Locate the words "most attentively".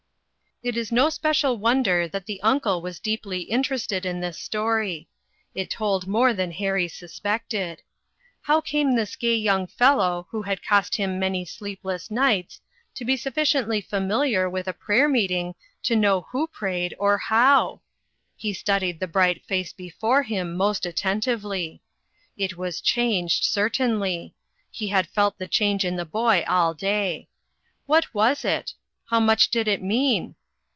20.55-21.81